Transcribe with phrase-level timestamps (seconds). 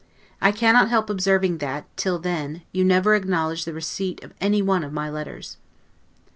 [0.41, 4.83] I cannot help observing that, till then, you never acknowledged the receipt of any one
[4.83, 5.57] of my letters.